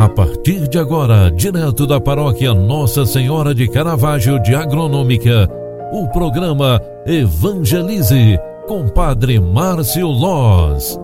A 0.00 0.08
partir 0.08 0.66
de 0.66 0.78
agora, 0.78 1.30
direto 1.30 1.86
da 1.86 2.00
paróquia 2.00 2.54
Nossa 2.54 3.04
Senhora 3.04 3.54
de 3.54 3.68
Caravaggio 3.68 4.42
de 4.42 4.54
Agronômica, 4.54 5.46
o 5.92 6.08
programa 6.08 6.80
Evangelize 7.04 8.38
com 8.66 8.88
Padre 8.88 9.38
Márcio 9.38 10.06
Loz. 10.06 10.98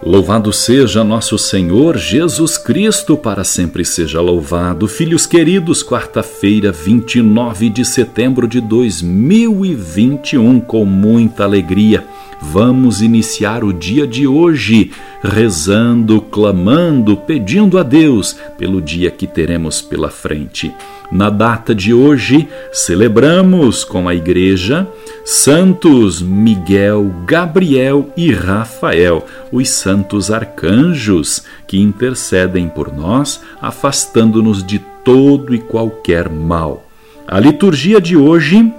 Louvado 0.00 0.52
seja 0.52 1.02
nosso 1.02 1.36
Senhor 1.38 1.96
Jesus 1.96 2.56
Cristo, 2.56 3.16
para 3.16 3.42
sempre 3.42 3.84
seja 3.84 4.20
louvado. 4.20 4.86
Filhos 4.86 5.26
queridos, 5.26 5.82
quarta-feira, 5.82 6.70
29 6.70 7.68
de 7.68 7.84
setembro 7.84 8.46
de 8.46 8.60
2021, 8.60 10.60
com 10.60 10.84
muita 10.84 11.42
alegria 11.42 12.04
Vamos 12.52 13.00
iniciar 13.00 13.64
o 13.64 13.72
dia 13.72 14.06
de 14.06 14.26
hoje 14.26 14.92
rezando, 15.22 16.20
clamando, 16.20 17.16
pedindo 17.16 17.78
a 17.78 17.82
Deus 17.82 18.36
pelo 18.58 18.80
dia 18.80 19.10
que 19.10 19.26
teremos 19.26 19.80
pela 19.80 20.10
frente. 20.10 20.72
Na 21.10 21.30
data 21.30 21.74
de 21.74 21.92
hoje, 21.92 22.46
celebramos 22.70 23.82
com 23.82 24.08
a 24.08 24.14
Igreja 24.14 24.86
Santos 25.24 26.20
Miguel, 26.20 27.12
Gabriel 27.24 28.12
e 28.16 28.30
Rafael, 28.30 29.24
os 29.50 29.70
santos 29.70 30.30
arcanjos 30.30 31.44
que 31.66 31.80
intercedem 31.80 32.68
por 32.68 32.92
nós, 32.94 33.40
afastando-nos 33.60 34.64
de 34.64 34.78
todo 35.02 35.54
e 35.54 35.58
qualquer 35.58 36.28
mal. 36.28 36.86
A 37.26 37.40
liturgia 37.40 38.00
de 38.00 38.16
hoje 38.16 38.72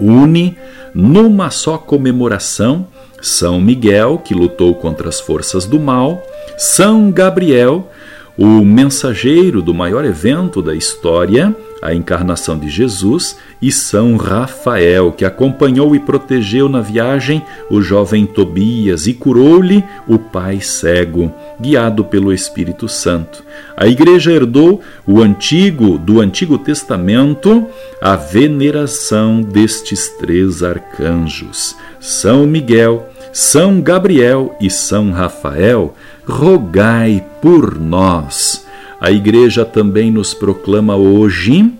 une 0.00 0.56
numa 0.94 1.50
só 1.50 1.76
comemoração 1.76 2.86
São 3.20 3.60
Miguel, 3.60 4.18
que 4.18 4.34
lutou 4.34 4.74
contra 4.74 5.08
as 5.08 5.20
forças 5.20 5.66
do 5.66 5.78
mal, 5.78 6.22
São 6.56 7.10
Gabriel, 7.10 7.90
o 8.36 8.64
mensageiro 8.64 9.60
do 9.60 9.74
maior 9.74 10.04
evento 10.04 10.62
da 10.62 10.74
história, 10.74 11.54
a 11.80 11.94
encarnação 11.94 12.58
de 12.58 12.68
Jesus, 12.68 13.36
e 13.60 13.70
São 13.70 14.16
Rafael, 14.16 15.12
que 15.12 15.24
acompanhou 15.24 15.94
e 15.94 16.00
protegeu 16.00 16.68
na 16.68 16.80
viagem 16.80 17.42
o 17.70 17.80
jovem 17.80 18.26
Tobias 18.26 19.06
e 19.06 19.14
curou-lhe 19.14 19.84
o 20.06 20.18
pai 20.18 20.60
cego, 20.60 21.32
guiado 21.60 22.04
pelo 22.04 22.32
Espírito 22.32 22.88
Santo. 22.88 23.44
A 23.76 23.86
igreja 23.86 24.32
herdou 24.32 24.80
o 25.06 25.20
antigo 25.20 25.98
do 25.98 26.20
Antigo 26.20 26.58
Testamento 26.58 27.66
a 28.00 28.16
veneração 28.16 29.42
destes 29.42 30.08
três 30.18 30.62
arcanjos: 30.62 31.76
São 32.00 32.46
Miguel, 32.46 33.08
São 33.32 33.80
Gabriel 33.80 34.56
e 34.60 34.70
São 34.70 35.10
Rafael 35.10 35.94
rogai 36.26 37.24
por 37.40 37.78
nós. 37.78 38.67
A 39.00 39.12
igreja 39.12 39.64
também 39.64 40.10
nos 40.10 40.34
proclama 40.34 40.96
hoje, 40.96 41.72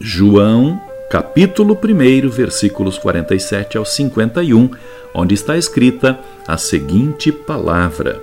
João, 0.00 0.80
capítulo 1.10 1.76
1, 1.76 2.30
versículos 2.30 2.96
47 2.96 3.76
ao 3.76 3.84
51, 3.84 4.70
onde 5.12 5.34
está 5.34 5.58
escrita 5.58 6.18
a 6.48 6.56
seguinte 6.56 7.30
palavra: 7.30 8.18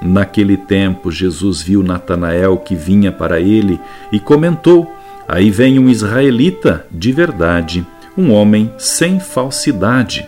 Naquele 0.00 0.56
tempo, 0.56 1.12
Jesus 1.12 1.60
viu 1.60 1.82
Natanael 1.82 2.56
que 2.56 2.74
vinha 2.74 3.12
para 3.12 3.38
ele 3.38 3.78
e 4.10 4.18
comentou: 4.18 4.90
Aí 5.28 5.50
vem 5.50 5.78
um 5.78 5.90
israelita 5.90 6.86
de 6.90 7.12
verdade, 7.12 7.86
um 8.16 8.32
homem 8.32 8.72
sem 8.78 9.20
falsidade. 9.20 10.26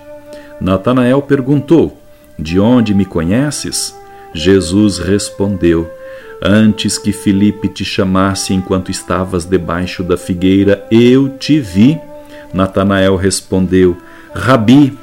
Natanael 0.60 1.22
perguntou: 1.22 1.96
De 2.38 2.60
onde 2.60 2.92
me 2.92 3.06
conheces? 3.06 3.98
Jesus 4.34 4.98
respondeu: 4.98 5.90
Antes 6.42 6.96
que 6.96 7.12
Filipe 7.12 7.68
te 7.68 7.84
chamasse 7.84 8.54
enquanto 8.54 8.90
estavas 8.90 9.44
debaixo 9.44 10.02
da 10.02 10.16
figueira, 10.16 10.86
eu 10.90 11.28
te 11.28 11.60
vi. 11.60 11.98
Natanael 12.54 13.14
respondeu: 13.16 13.96
Rabi, 14.34 14.96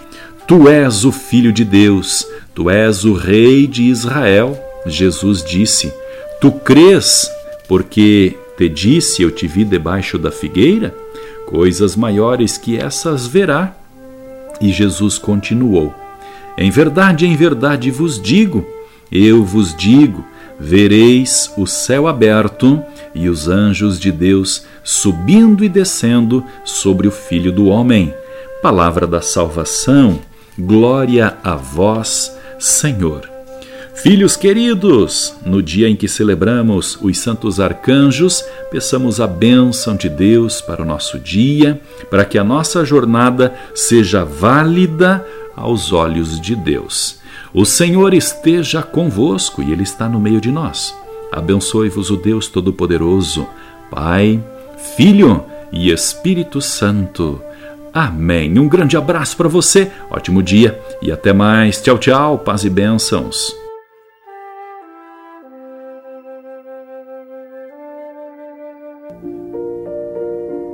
tu 0.47 0.67
és 0.67 1.06
o 1.06 1.12
filho 1.12 1.53
de 1.53 1.63
Deus, 1.63 2.28
tu 2.56 2.72
és 2.72 3.06
o 3.06 3.13
rei 3.13 3.67
de 3.67 3.84
Israel. 3.84 4.59
Jesus 4.88 5.44
disse: 5.44 5.94
Tu 6.41 6.51
crês, 6.51 7.29
porque 7.67 8.35
te 8.57 8.67
disse 8.67 9.22
eu 9.22 9.29
te 9.29 9.45
vi 9.45 9.63
debaixo 9.63 10.17
da 10.17 10.31
figueira? 10.31 10.95
Coisas 11.45 11.95
maiores 11.95 12.57
que 12.57 12.78
essas 12.78 13.28
verá. 13.28 13.75
E 14.59 14.72
Jesus 14.72 15.19
continuou: 15.19 15.94
Em 16.57 16.72
verdade, 16.72 17.28
em 17.28 17.35
verdade 17.35 17.91
vos 17.91 18.19
digo, 18.19 18.66
eu 19.12 19.44
vos 19.44 19.75
digo: 19.75 20.25
vereis 20.59 21.51
o 21.57 21.66
céu 21.66 22.07
aberto 22.07 22.81
e 23.13 23.29
os 23.29 23.47
anjos 23.47 24.00
de 24.00 24.12
Deus 24.12 24.66
subindo 24.84 25.63
e 25.63 25.69
descendo 25.69 26.44
sobre 26.63 27.07
o 27.07 27.12
Filho 27.12 27.51
do 27.51 27.68
Homem. 27.68 28.13
Palavra 28.62 29.06
da 29.06 29.22
salvação, 29.22 30.19
glória 30.57 31.38
a 31.44 31.56
vós, 31.56 32.35
Senhor. 32.59 33.38
Filhos 33.95 34.35
queridos, 34.35 35.34
no 35.44 35.62
dia 35.62 35.90
em 35.90 35.95
que 35.95 36.07
celebramos 36.07 37.00
os 37.01 37.18
santos 37.18 37.59
arcanjos, 37.59 38.45
peçamos 38.69 39.19
a 39.19 39.25
bênção 39.25 39.95
de 39.95 40.07
Deus 40.07 40.62
para 40.62 40.84
o 40.84 40.85
nosso 40.85 41.19
dia, 41.19 41.81
para 42.09 42.24
que 42.24 42.38
a 42.38 42.44
nossa 42.44 42.85
jornada 42.85 43.56
seja 43.74 44.24
válida 44.24 45.25
aos 45.56 45.91
olhos 45.91 46.39
de 46.39 46.56
Deus. 46.56 47.18
O 47.53 47.66
Senhor 47.66 48.13
esteja 48.13 48.84
convosco 48.84 49.62
e 49.62 49.72
Ele 49.72 49.84
está 49.84 50.08
no 50.09 50.19
meio 50.19 50.41
de 50.41 50.52
nós. 50.52 50.96
Abençoe-vos 51.31 52.09
o 52.09 52.18
Deus 52.18 52.47
Todo-Poderoso, 52.47 53.47
Pai, 53.90 54.44
Filho 54.96 55.44
e 55.72 55.91
Espírito 55.91 56.62
Santo. 56.62 57.41
Amém. 57.94 58.57
Um 58.59 58.68
grande 58.68 58.96
abraço 58.96 59.36
para 59.36 59.47
você, 59.47 59.91
ótimo 60.09 60.44
dia 60.44 60.80
e 61.02 61.12
até 61.12 61.34
mais. 61.34 61.81
Tchau, 61.81 61.97
tchau, 61.97 62.38
paz 62.40 62.63
e 62.63 62.69
bênçãos. 62.69 63.56